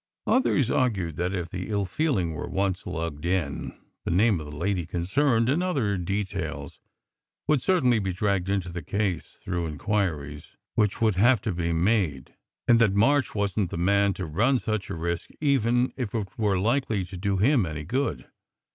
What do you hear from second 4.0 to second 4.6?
the name of the